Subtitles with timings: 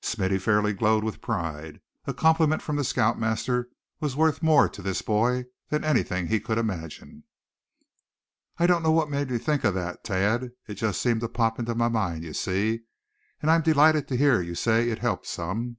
[0.00, 1.80] Smithy fairly glowed with pride.
[2.06, 6.38] A compliment from the scout master was worth more to this boy than anything he
[6.38, 7.24] could imagine.
[8.58, 11.58] "I don't know what made me think of that, Thad; it just seemed to pop
[11.58, 12.82] into my mind, you see.
[13.40, 15.78] And I'm delighted to hear you say it helped some.